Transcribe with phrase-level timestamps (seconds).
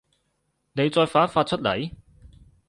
[0.73, 1.91] 妳再發一發出嚟